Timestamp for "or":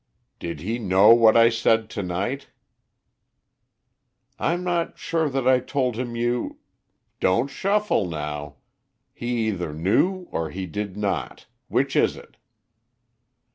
10.31-10.49